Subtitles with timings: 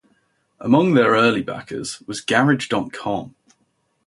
[0.59, 3.35] Among their early backers was Garage dot com.